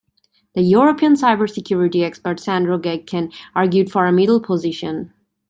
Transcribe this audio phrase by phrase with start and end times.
[0.55, 5.13] The European cybersecurity expert Sandro Gaycken argued for a middle position.